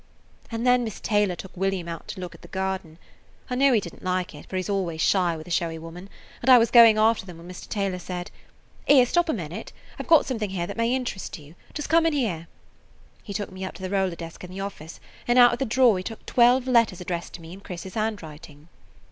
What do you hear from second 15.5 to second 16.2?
of the drawer he